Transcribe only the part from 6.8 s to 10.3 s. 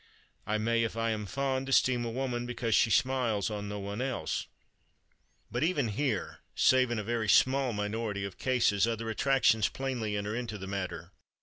in a very small minority of cases, other attractions plainly